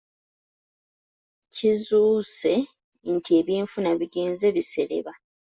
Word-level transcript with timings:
Kizuukuse 1.55 2.53
nti 3.13 3.31
ebyenfuna 3.39 3.87
ebigenze 3.95 4.45
bisereba. 4.55 5.11